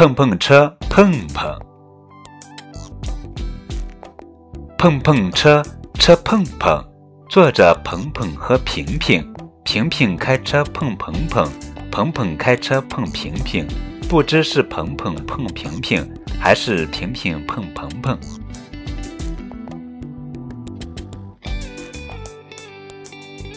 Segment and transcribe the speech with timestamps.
[0.00, 1.58] 碰碰车碰碰。
[4.78, 5.62] 碰碰车
[5.92, 6.82] 车碰碰。
[7.28, 9.22] 坐着鹏鹏和平平。
[9.62, 11.46] 平平开车碰鹏鹏。
[11.90, 13.68] 鹏鹏开车碰平平。
[14.08, 18.18] 不知是鹏鹏碰平平还是平平碰鹏鹏